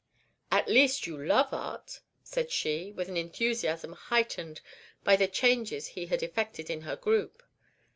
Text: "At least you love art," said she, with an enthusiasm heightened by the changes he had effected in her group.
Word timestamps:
"At 0.51 0.67
least 0.67 1.05
you 1.05 1.15
love 1.23 1.53
art," 1.53 2.01
said 2.23 2.49
she, 2.49 2.91
with 2.91 3.07
an 3.07 3.17
enthusiasm 3.17 3.93
heightened 3.93 4.59
by 5.03 5.15
the 5.15 5.27
changes 5.27 5.89
he 5.89 6.07
had 6.07 6.23
effected 6.23 6.71
in 6.71 6.81
her 6.81 6.95
group. 6.95 7.43